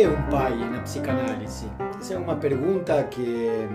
[0.00, 1.66] que um pai na psicanálise?
[1.98, 3.68] Essa é uma pergunta que,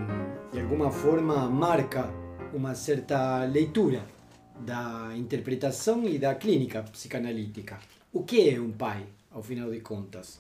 [0.51, 2.10] de alguma forma, marca
[2.51, 4.01] uma certa leitura
[4.60, 7.78] da interpretação e da clínica psicanalítica.
[8.12, 10.40] O que é um pai, ao final de contas?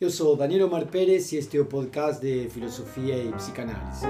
[0.00, 4.06] Eu sou Daniel Omar Pérez e este é o podcast de Filosofia e Psicanálise.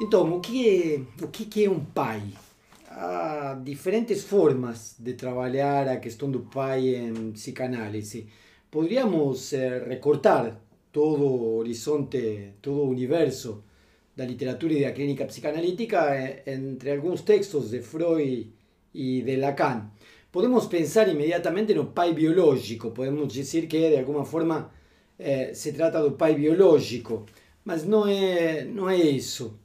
[0.00, 2.22] Então, o que é, o que é um pai?
[2.98, 8.26] Há diferentes formas de trabalhar a questão do pai em psicanálise.
[8.70, 13.62] Poderíamos eh, recortar todo o horizonte, todo o universo
[14.16, 18.52] da literatura e da clínica psicanalítica eh, entre alguns textos de Freud
[18.92, 19.90] e de Lacan.
[20.32, 24.72] Podemos pensar imediatamente no pai biológico, podemos dizer que de alguma forma
[25.18, 27.26] eh, se trata do pai biológico,
[27.64, 29.56] mas não é, não é isso.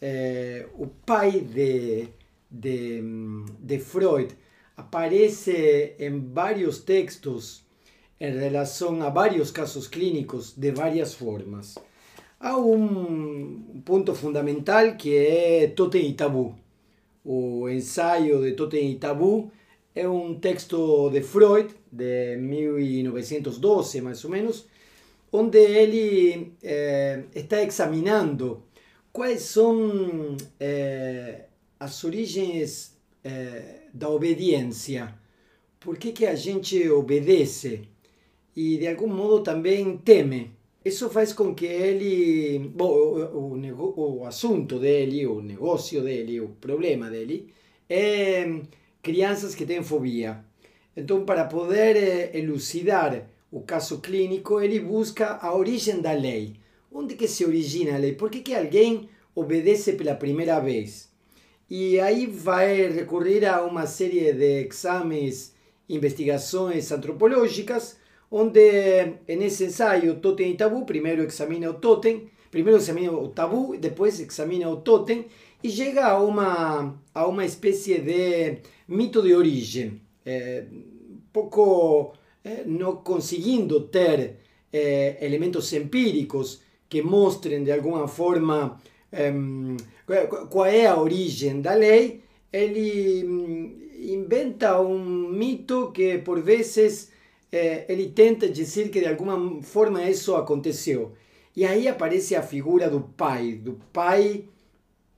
[0.00, 2.08] Eh, o pai de
[2.52, 4.32] de, Freud
[4.76, 7.64] aparece en varios textos
[8.20, 11.78] en relación a varios casos clínicos de varias formas.
[12.38, 16.54] Há um ponto fundamental que é Totem e Tabu.
[17.24, 19.50] O ensaio de Totem e Tabu
[19.94, 24.66] é um texto de Freud, de 1912 mais ou menos,
[25.30, 28.62] onde ele eh, está examinando
[29.12, 31.46] quais são eh,
[31.82, 35.12] as origens é, da obediência.
[35.80, 37.82] Por que, que a gente obedece
[38.54, 40.52] e de algum modo também teme?
[40.84, 46.50] Isso faz com que ele, bom, o, o, o assunto dele, o negócio dele, o
[46.50, 47.52] problema dele
[47.90, 48.60] é
[49.02, 50.44] crianças que têm fobia.
[50.96, 56.54] Então, para poder eh, elucidar o caso clínico, ele busca a origem da lei.
[56.92, 58.12] Onde que se origina a lei?
[58.14, 61.11] Por que, que alguém obedece pela primeira vez?
[61.74, 65.54] E aí vai recorrer a uma série de exames,
[65.88, 67.96] investigações antropológicas,
[68.30, 68.60] onde
[69.26, 74.68] nesse ensaio Totem e Tabu, primeiro examina o totem, primeiro examina o tabu, depois examina
[74.68, 75.24] o totem
[75.64, 79.98] e chega a uma, a uma espécie de mito de origem.
[80.26, 80.66] É,
[81.32, 82.12] pouco
[82.44, 84.36] é, não conseguindo ter
[84.70, 88.78] é, elementos empíricos que mostrem de alguma forma
[89.10, 89.74] um,
[90.50, 97.10] qual é a origem da lei, ele hum, inventa um mito que por vezes
[97.50, 101.12] eh, ele tenta dizer que de alguma forma isso aconteceu.
[101.54, 104.44] E aí aparece a figura do pai, do pai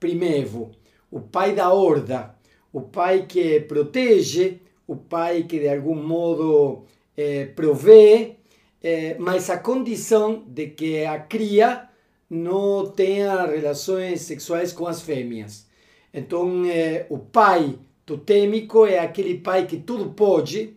[0.01, 0.71] primevo,
[1.11, 2.37] o pai da horda,
[2.73, 6.85] o pai que protege, o pai que de algum modo
[7.17, 8.37] eh, provê,
[8.83, 11.89] eh, mas a condição de que a cria
[12.29, 15.67] não tenha relações sexuais com as fêmeas.
[16.13, 20.77] Então, é, o pai totêmico é aquele pai que tudo pode,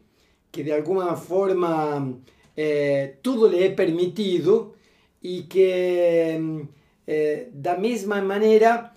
[0.52, 2.18] que de alguma forma
[2.56, 4.74] é, tudo lhe é permitido
[5.22, 5.70] e que,
[7.06, 8.92] é, da mesma maneira,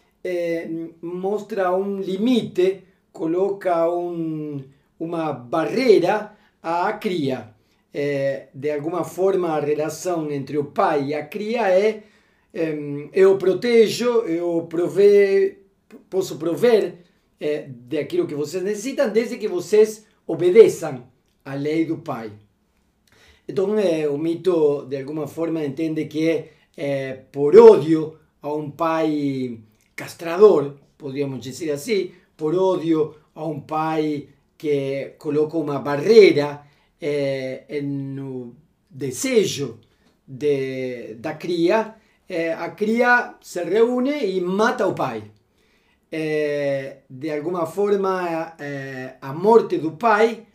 [1.00, 4.62] mostra um limite, coloca um,
[4.98, 7.54] uma barreira à cria.
[8.54, 12.02] De alguma forma, a relação entre o pai e a cria é
[13.12, 15.58] eu protejo, eu prove,
[16.08, 16.98] posso prover
[17.38, 21.04] é, daquilo que vocês necessitam, desde que vocês obedeçam
[21.44, 22.32] à lei do pai.
[23.48, 26.44] Então, é, o mito, de alguma forma, entende que
[26.76, 29.58] é, por ódio a um pai
[29.96, 36.62] castrador, podríamos dizer assim, por ódio a um pai que coloca uma barreira
[37.00, 38.54] é, no
[38.88, 39.78] desejo
[40.26, 41.96] de, da cria,
[42.30, 45.20] eh, a cria se reúne e mata o pai.
[46.12, 50.46] Eh, de alguma forma, eh, a morte do pai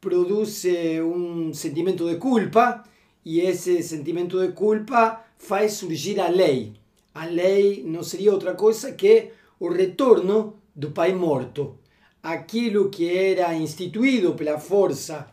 [0.00, 0.64] produz
[1.04, 2.82] um sentimento de culpa
[3.24, 6.74] e esse sentimento de culpa faz surgir a lei.
[7.14, 9.30] A lei não seria outra coisa que
[9.60, 11.78] o retorno do pai morto.
[12.22, 15.28] Aquilo que era instituído pela força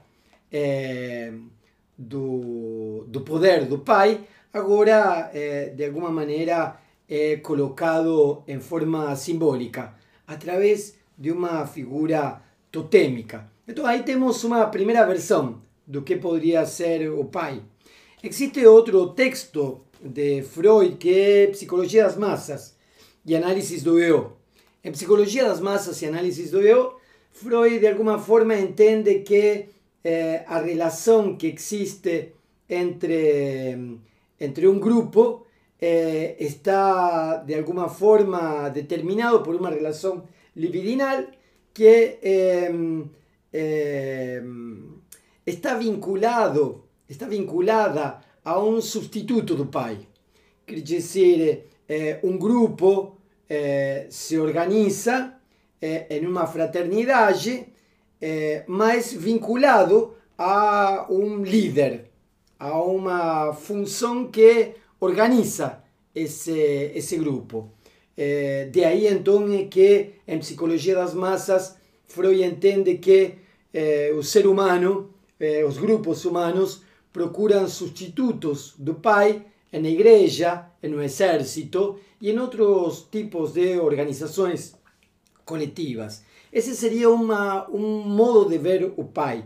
[0.51, 1.33] eh,
[1.97, 4.27] do, do poder do pai
[4.57, 6.77] agora eh, de alguma maneira
[7.07, 9.93] é colocado em forma simbólica
[10.25, 13.49] através de uma figura totêmica.
[13.67, 17.61] Então aí temos uma primeira versão do que poderia ser o pai.
[18.21, 22.75] Existe outro texto de Freud que é Psicologia das Massas
[23.25, 24.37] e Análise do Eu.
[24.83, 26.97] Em Psicologia das Massas e Análise do Eu,
[27.31, 29.69] Freud de alguma forma entende que
[30.03, 32.33] eh, a relação que existe
[32.69, 33.99] entre
[34.39, 35.45] entre un grupo
[35.79, 40.23] eh, está de alguna forma determinado por una relación
[40.55, 41.35] libidinal
[41.73, 43.05] que eh,
[43.53, 44.41] eh,
[45.45, 49.97] está vinculado, está vinculada a um substituto do pai.
[50.65, 53.17] Quer dizer, eh, um grupo
[53.49, 55.33] eh, se organiza
[55.79, 57.67] em uma fraternidade,
[58.65, 62.09] mas vinculado a um líder,
[62.59, 65.83] a uma função que organiza
[66.13, 67.71] esse, esse grupo.
[68.17, 71.77] Eh, de aí então é que em psicologia das massas
[72.07, 73.35] Freud entende que
[73.73, 75.09] eh, o ser humano,
[75.39, 76.81] eh, os grupos humanos,
[77.11, 84.75] procuram substitutos do pai na igreja, no exército e em outros tipos de organizações
[85.45, 86.23] coletivas.
[86.51, 89.43] Esse seria uma, um modo de ver o pai.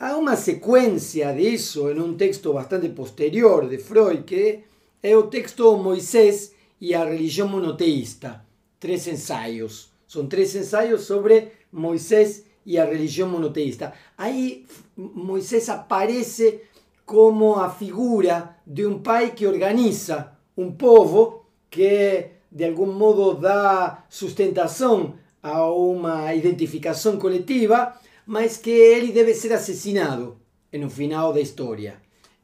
[0.00, 4.60] Há uma sequência disso em um texto bastante posterior de Freud, que
[5.02, 8.44] é o texto Moisés e a religião monoteísta.
[8.78, 9.90] Três ensaios.
[10.06, 13.92] São três ensaios sobre Moisés e a religião monoteísta.
[14.16, 14.66] Aí
[14.96, 16.60] Moisés aparece
[17.04, 24.04] como a figura de um pai que organiza um povo que de algum modo dá
[24.08, 27.98] sustentação a uma identificação coletiva,
[28.28, 30.36] mas que ele deve ser assassinado
[30.70, 31.94] no final da história.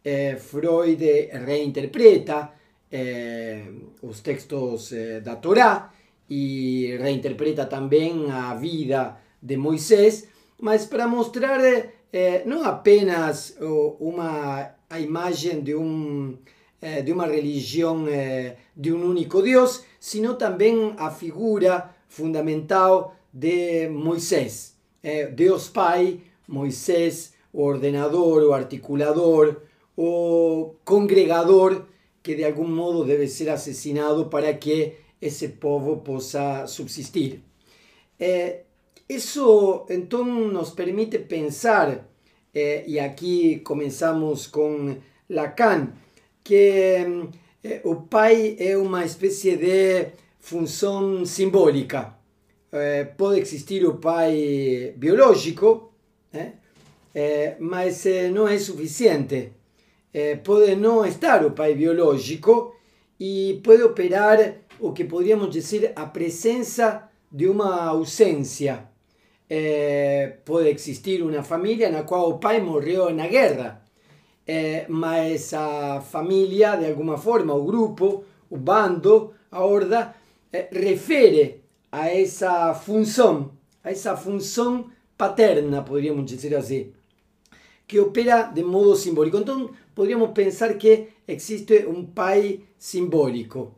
[0.03, 1.05] Eh, Freud
[1.45, 2.53] reinterpreta
[2.91, 3.65] eh,
[4.01, 5.93] os textos eh, da Torá
[6.29, 10.27] e reinterpreta também a vida de Moisés,
[10.59, 13.55] mas para mostrar eh, não apenas
[14.01, 16.39] uma a imagem de um
[16.81, 23.89] eh, de uma religião eh, de um único Deus, sino também a figura fundamental de
[23.89, 24.74] Moisés,
[25.05, 29.63] eh, Deus Pai, Moisés, ordenador, o articulador,
[29.97, 31.85] o congregador
[32.25, 37.43] que de algum modo deve ser assassinado para que esse povo possa subsistir.
[38.19, 38.63] Eh,
[39.09, 42.09] isso então nos permite pensar,
[42.55, 44.97] eh, e aqui começamos com
[45.29, 45.93] Lacan,
[46.43, 46.97] que
[47.63, 50.09] eh, o pai é uma espécie de
[50.41, 52.24] função simbólica.
[52.77, 55.93] Eh, pode existir o pai biológico,
[56.33, 56.55] né?
[57.15, 59.53] eh, mas eh, não é suficiente.
[60.13, 62.75] Eh, pode não estar o pai biológico
[63.21, 68.89] e pode operar o que poderíamos dizer a presença de uma ausência.
[69.49, 73.85] Eh, pode existir uma família na qual o pai morreu na guerra,
[74.45, 80.13] eh, mas a família, de alguma forma, o grupo, o bando, a horda,
[80.53, 81.64] eh, refere
[81.95, 83.53] a essa função,
[83.85, 86.93] a essa função paterna, poderíamos dizer assim,
[87.87, 89.37] que opera de modo simbólico.
[89.37, 93.77] Então, poderíamos pensar que existe um pai simbólico.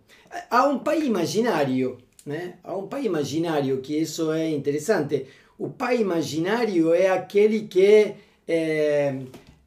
[0.50, 2.54] Há um pai imaginário, né?
[2.64, 5.26] Há um pai imaginário, que isso é interessante.
[5.58, 8.16] O pai imaginário é aquele que é,
[8.48, 9.14] é,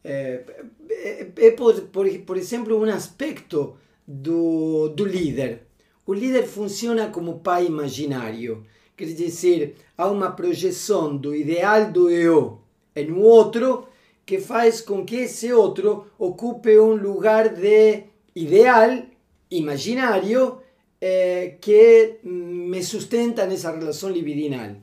[0.03, 5.68] é, é por, por, por, exemplo, um aspecto do, do líder.
[6.09, 8.65] O líder funciona como pai imaginário.
[8.97, 12.61] Quer dizer, há uma projeção do ideal do eu
[13.07, 13.87] no outro
[14.25, 19.03] que faz com que esse outro ocupe um lugar de ideal,
[19.51, 20.57] imaginário,
[20.99, 24.77] eh, que me sustenta nessa relação libidinal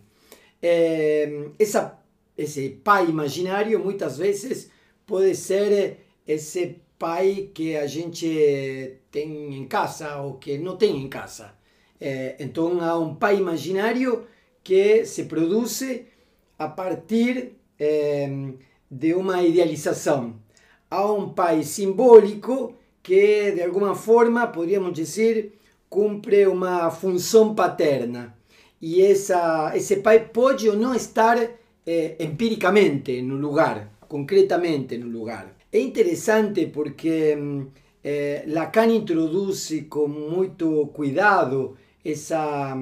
[0.63, 1.99] eh, essa,
[2.39, 4.71] esse pai imaginário muitas vezes
[5.05, 11.09] pode ser esse pai que a gente tem em casa ou que não tem em
[11.09, 11.55] casa.
[12.01, 14.27] Eh, então há um pai imaginário
[14.63, 15.83] que se produz
[16.59, 18.29] a partir eh,
[18.91, 20.37] de uma idealização.
[20.91, 28.37] Há um pai simbólico que de alguma forma, poderíamos dizer, cumpre uma função paterna
[28.81, 31.39] e essa, esse pai pode ou não estar
[31.87, 35.56] eh, empiricamente no lugar, concretamente no lugar.
[35.73, 37.37] É interessante porque
[38.03, 42.75] eh, Lacan introduz com muito cuidado essa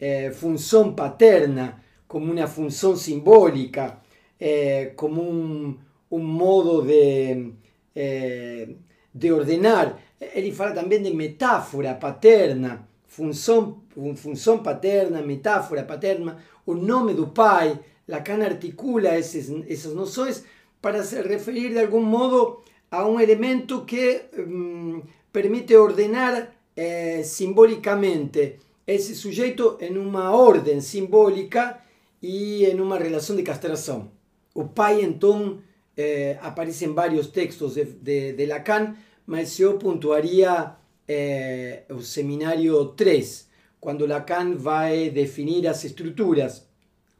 [0.00, 4.00] eh, função paterna como uma função simbólica,
[4.40, 5.78] eh, como
[6.10, 7.52] um modo de,
[7.94, 8.68] eh,
[9.14, 9.96] de ordenar.
[10.20, 13.82] Ele fala também de metáfora paterna, função,
[14.16, 17.78] função paterna, metáfora paterna, o nome do pai.
[18.08, 20.44] Lacan articula esses, essas noções
[20.80, 28.58] para se referir de algum modo a um elemento que hum, permite ordenar eh, simbolicamente
[28.86, 31.80] esse sujeito em uma ordem simbólica
[32.22, 34.10] e em uma relação de castração.
[34.54, 35.60] O pai, então,
[35.96, 38.96] eh, aparece em vários textos de, de, de Lacan,
[39.26, 40.74] mas eu pontuaria
[41.06, 43.48] eh, o seminário 3,
[43.80, 46.66] quando Lacan vai definir as estruturas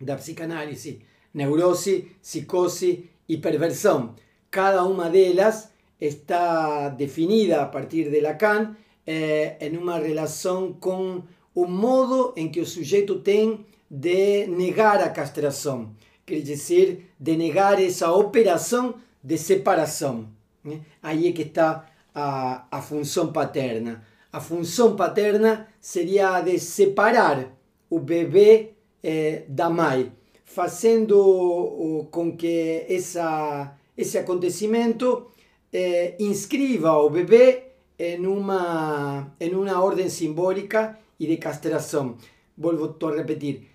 [0.00, 1.02] da psicanálise
[1.32, 4.16] neurose, psicose y perversión.
[4.50, 5.70] Cada una de ellas
[6.00, 12.60] está definida a partir de Lacan eh, en una relación con un modo en que
[12.60, 20.34] el sujeto tiene de negar a castración, quiere decir, de negar esa operación de separación.
[20.64, 20.80] ¿eh?
[21.00, 24.04] Ahí es que está a, a función paterna.
[24.32, 27.52] A función paterna sería de separar
[27.88, 30.12] o bebê eh, da mãe,
[30.54, 35.30] fazendo com que essa, esse acontecimento
[35.72, 37.62] eh, inscreva o bebê
[37.96, 42.16] em uma, em uma ordem simbólica e de castração.
[42.58, 43.68] Volvo a repetir.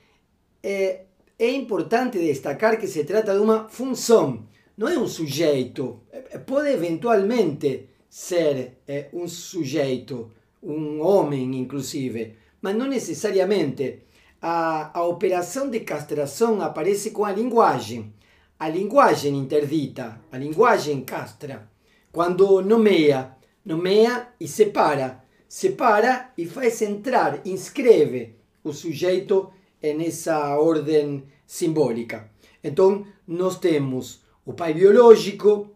[0.62, 1.03] É,
[1.39, 4.46] é importante destacar que se trata de uma função,
[4.77, 6.01] não é um sujeito.
[6.46, 10.29] Pode eventualmente ser é, um sujeito,
[10.62, 14.03] um homem, inclusive, mas não necessariamente.
[14.48, 18.14] A, a operação de castração aparece com a linguagem.
[18.60, 21.68] A linguagem interdita, a linguagem castra.
[22.12, 23.32] Quando nomeia,
[23.66, 25.24] nomeia e separa.
[25.50, 29.50] Separa e faz entrar, inscreve o sujeito
[29.82, 32.30] nessa ordem simbólica.
[32.64, 35.72] Então, nós temos o pai biológico,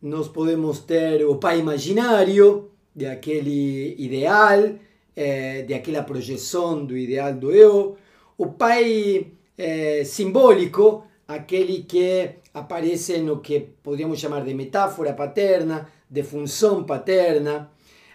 [0.00, 4.76] nós podemos ter o pai imaginário, de aquele ideal,
[5.14, 7.98] eh, de aquela projeção do ideal do eu,
[8.36, 16.22] o pai eh, simbólico, aquele que aparece no que poderíamos chamar de metáfora paterna, de
[16.22, 17.70] função paterna.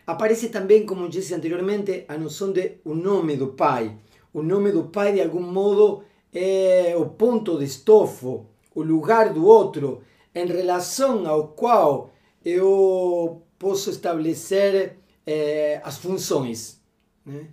[0.06, 3.98] Aparece também, como disse anteriormente, a noção de o nome do pai.
[4.34, 8.46] O nome do pai, de algum modo, é o ponto de estofo,
[8.76, 10.02] o lugar do outro,
[10.34, 12.12] em relação ao qual
[12.44, 16.82] eu posso estabelecer eh, as funções.
[17.26, 17.48] Né?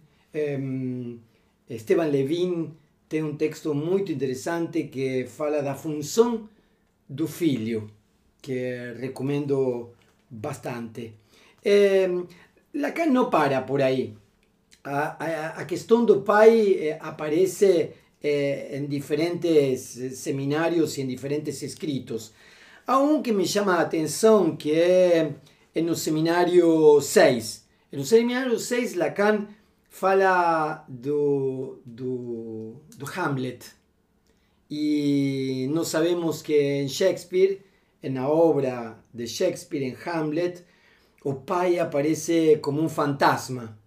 [1.69, 2.73] Esteban Levin
[3.09, 6.49] tem um texto muito interessante que fala da função
[7.09, 7.91] do filho,
[8.41, 9.91] que recomendo
[10.31, 11.15] bastante.
[11.65, 12.09] Eh,
[12.75, 14.15] Lacan não para por aí.
[14.85, 17.91] A, a, a questão do pai eh, aparece
[18.23, 19.81] eh, em diferentes
[20.15, 22.33] seminários e em diferentes escritos.
[22.87, 25.33] Há um que me chama a atenção, que é
[25.83, 27.67] no seminário 6.
[27.93, 29.47] No seminário 6, Lacan
[29.97, 33.65] fala do, do, do Hamlet.
[34.71, 37.63] E nós sabemos que em Shakespeare,
[38.03, 40.63] na obra de Shakespeare, em Hamlet,
[41.25, 43.79] o pai aparece como um fantasma.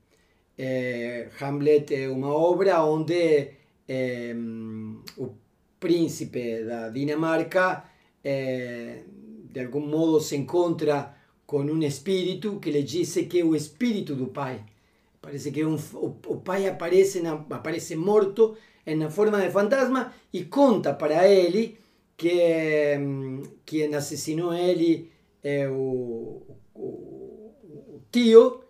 [0.58, 3.52] É, Hamlet é uma obra onde
[3.88, 4.34] é,
[5.16, 5.30] o
[5.80, 7.84] príncipe da Dinamarca,
[8.24, 9.04] é,
[9.54, 14.16] de algum modo, se encontra com um espírito que lhe diz que é o espírito
[14.16, 14.66] do pai.
[15.22, 20.46] Parece que um, o, o, pai aparece, na, aparece morto na forma de fantasma e
[20.46, 21.78] conta para ele
[22.18, 22.98] que
[23.66, 25.12] quem assassinou ele
[25.42, 26.42] é o,
[26.76, 28.64] o, tio,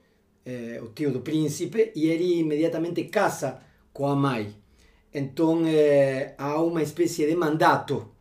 [0.46, 3.60] é, o tio do príncipe, e ele imediatamente casa
[3.92, 4.54] com a mãe.
[5.14, 8.12] Então é, há uma espécie de mandato.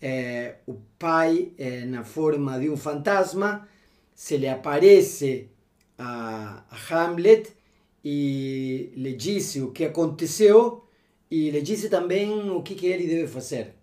[0.00, 1.52] É, o pai,
[1.88, 3.68] na forma de um fantasma,
[4.14, 5.50] se lhe aparece
[5.98, 7.59] a, a Hamlet
[8.04, 10.84] e lhe disse o que aconteceu
[11.30, 13.74] e lhe disse também o que, que ele deve fazer.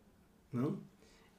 [0.52, 0.80] Não?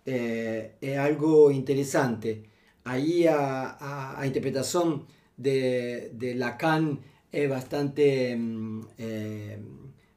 [0.07, 2.43] É algo interessante.
[2.85, 6.99] Aí a, a, a de, de Lacan
[7.31, 8.37] é bastante,
[8.99, 9.59] é,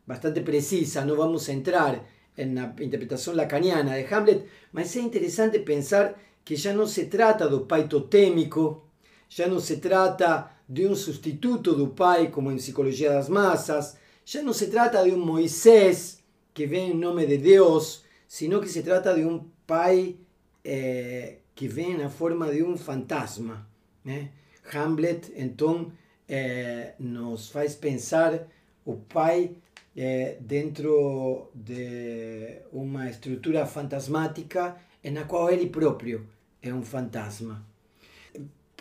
[0.08, 1.06] bastante precisa.
[1.06, 2.04] Não vamos entrar
[2.38, 7.66] na interpretação lacaniana de Hamlet, mas é interessante pensar que já não se trata do
[7.66, 8.88] pai totêmico,
[9.30, 14.42] já não se trata de um substituto do pai, como em Psicologia das Massas, já
[14.42, 16.24] não se trata de um Moisés
[16.54, 20.16] que vem em nome de Deus, sino que se trata de um pai
[20.64, 23.68] eh, que vem na forma de um fantasma.
[24.02, 24.30] Né?
[24.74, 25.92] Hamlet, então,
[26.26, 28.48] eh, nos faz pensar
[28.86, 29.52] o pai
[29.94, 36.26] eh, dentro de uma estrutura fantasmática na qual ele próprio
[36.62, 37.71] é um fantasma.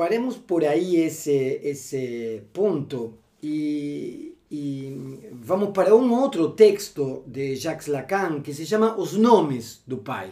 [0.00, 7.86] Paremos por aí esse, esse ponto e, e vamos para um outro texto de Jacques
[7.86, 10.30] Lacan que se chama Os Nomes do Pai.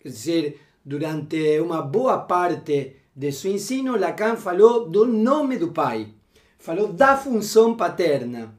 [0.00, 6.08] Quer dizer, durante uma boa parte de seu ensino, Lacan falou do nome do pai,
[6.58, 8.58] falou da função paterna,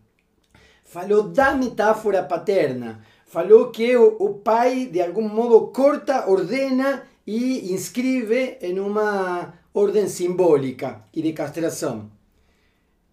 [0.84, 7.74] falou da metáfora paterna, falou que o, o pai, de algum modo, corta, ordena e
[7.74, 12.10] inscreve em uma ordem simbólica e de castração.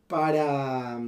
[0.06, 1.00] para,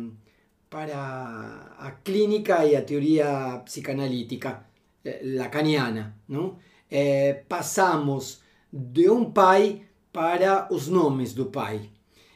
[0.69, 4.65] para a clínica e a teoria psicanalítica
[5.05, 6.17] eh, lacaniana.
[6.29, 6.57] Não?
[6.91, 8.41] É, passamos
[8.73, 11.91] de um pai para os nomes do pai.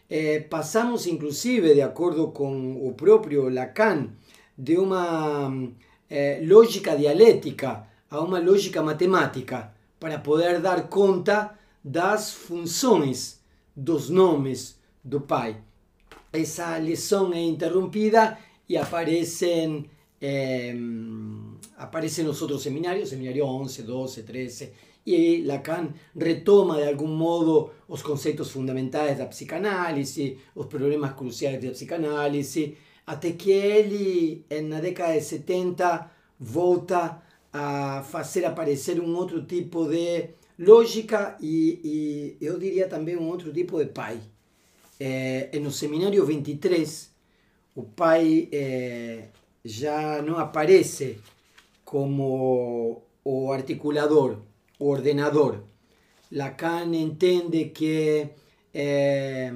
[0.09, 4.11] É, passamos, inclusive, de acordo com o próprio Lacan,
[4.57, 5.51] de uma
[6.47, 13.36] lógica dialética a uma lógica matemática para poder dar conta das funções
[13.77, 15.59] dos nomes do pai.
[16.33, 19.85] Essa lição é interrompida e aparecem,
[20.21, 20.75] eh,
[21.77, 24.73] aparecem nos outros seminários, seminário 11, 12, 13,
[25.07, 31.71] e Lacan retoma de algum modo os conceitos fundamentais da psicanálise, os problemas cruciais da
[31.71, 39.87] psicanálise, até que ele, na década de 70, volta a fazer aparecer um outro tipo
[39.87, 44.21] de lógica e, e eu diria também um outro tipo de pai.
[44.99, 47.11] É, no seminário 23,
[47.75, 49.29] o pai é,
[49.65, 51.19] já não aparece
[51.85, 54.39] como o articulador,
[54.79, 55.63] o ordenador.
[56.33, 58.29] Lacan entende que
[58.73, 59.53] é,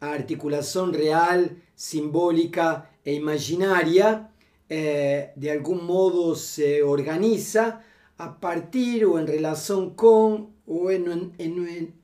[0.00, 4.28] a articulação real, simbólica e imaginária
[4.74, 7.84] eh, de algún modo se organiza
[8.22, 10.86] a partir ou en relación con o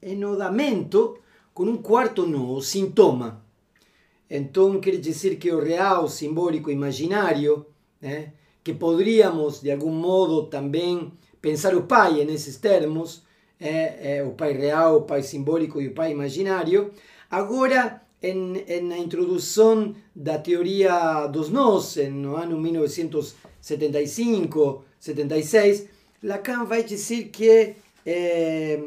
[0.03, 1.23] enodamento
[1.55, 3.45] con un cuarto no, o sintoma.
[4.29, 7.69] Entón, quer dizer que o real, simbólico, imaginario,
[8.03, 8.33] eh,
[8.65, 13.23] que podríamos de algún modo tamén pensar o pai en eses termos,
[13.63, 16.91] eh, eh, o pai real, o pai simbólico e o pai imaginario,
[17.31, 26.83] agora en, en a introdução da teoria dos nós, no ano 1975, 76, Lacan vai
[26.83, 28.81] dizer que eh,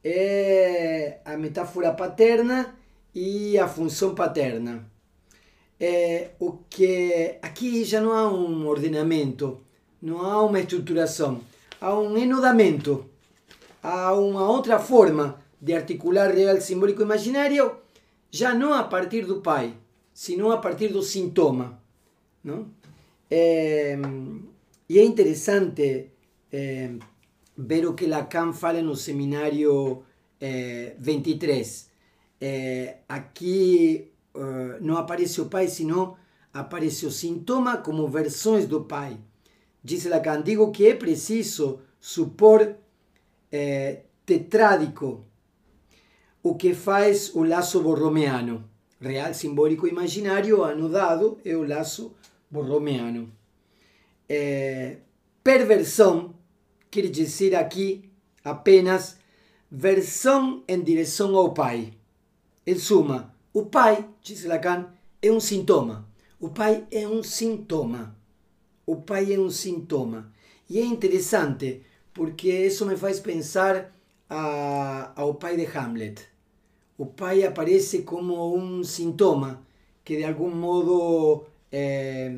[0.03, 2.75] é a metáfora paterna
[3.16, 4.87] e a função paterna.
[5.81, 9.62] É, o que aqui já não há um ordenamento,
[10.02, 11.40] não há uma estruturação,
[11.81, 13.07] há um enodamento,
[13.83, 17.76] há uma outra forma de articular real, simbólico imaginário,
[18.31, 19.72] já não a partir do pai,
[20.12, 21.81] sino a partir do sintoma.
[22.44, 22.66] Não?
[23.31, 23.98] É,
[24.90, 26.11] e é interessante
[26.52, 26.90] é,
[27.57, 30.02] ver o que Lacan fala no seminário
[30.38, 31.86] é, 23.
[32.40, 36.16] É, aqui uh, não aparece o pai, sino
[36.53, 39.18] aparece o sintoma como versões do pai.
[39.83, 42.77] Diz Lacan, digo que é preciso supor
[43.51, 45.25] é, tetrádico
[46.42, 48.64] o que faz o laço borromeano
[49.01, 52.14] real, simbólico, imaginário, anudado é o laço
[52.51, 53.31] borromeano.
[54.29, 54.96] É,
[55.42, 56.35] perversão
[56.90, 58.11] quer dizer aqui
[58.42, 59.18] apenas
[59.70, 61.92] versão em direção ao pai.
[62.66, 66.09] Em suma, o pai, diz Lacan, é um sintoma.
[66.40, 68.16] O pai é um sintoma.
[68.85, 70.33] O pai é um sintoma.
[70.68, 73.92] E é interessante porque isso me faz pensar
[74.29, 76.37] a, ao pai de Hamlet
[76.98, 79.62] o pai aparece como un sintoma
[80.02, 82.33] que de algún modo eh,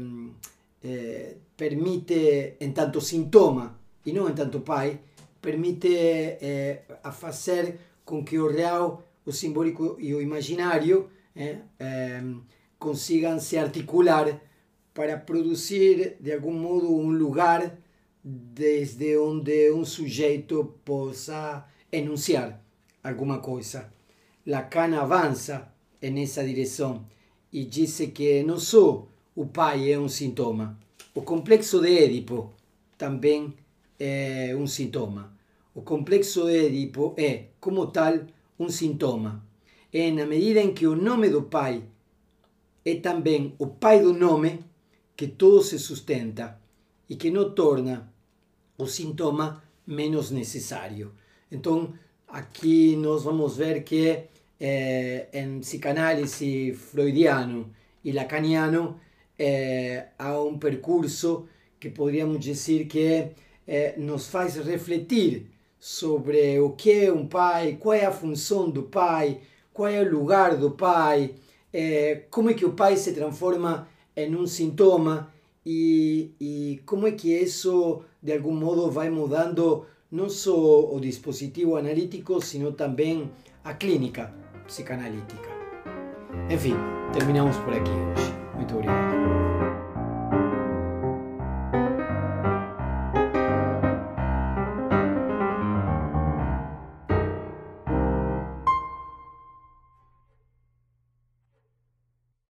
[0.82, 4.98] eh, permite, en tanto sintoma e non en tanto pai,
[5.38, 12.22] permite eh, a facer con que o real, o simbólico e o imaginario eh, eh,
[12.78, 14.40] consigan se articular
[14.94, 17.78] para producir de algún modo un lugar
[18.22, 22.62] desde onde un sujeito possa enunciar
[23.02, 23.92] alguma coisa.
[24.46, 27.06] Lacan avança nessa direção
[27.52, 30.78] e disse que não só o pai é um sintoma,
[31.14, 32.54] o complexo de Édipo
[32.96, 33.54] também
[33.98, 35.36] é um sintoma.
[35.74, 38.26] O complexo de Édipo é, como tal,
[38.59, 39.44] um sintoma.
[39.92, 41.83] É na medida em que o nome do pai
[42.85, 44.61] é também o pai do nome
[45.16, 46.61] que todo se sustenta
[47.09, 48.12] e que não torna
[48.77, 51.12] o sintoma menos necessário.
[51.51, 51.94] Então,
[52.27, 54.25] aqui nós vamos ver que
[54.61, 57.73] eh, em psicanálise freudiano
[58.05, 59.01] e lacaniano
[59.38, 61.49] eh, há um percurso
[61.81, 63.29] que poderíamos dizer que
[63.66, 65.47] eh, nos faz refletir
[65.78, 69.40] sobre o que é um pai, qual é a função do pai,
[69.72, 71.34] qual é o lugar do pai,
[71.72, 75.32] eh, como é que o pai se transforma em um sintoma
[75.64, 81.76] e, e como é que isso de algum modo vai mudando não só o dispositivo
[81.76, 83.30] analítico, sino também
[83.62, 84.32] a clínica
[84.66, 85.48] psicanalítica.
[86.50, 86.74] Enfim,
[87.12, 88.32] terminamos por aqui hoje.
[88.56, 89.67] Muito obrigado.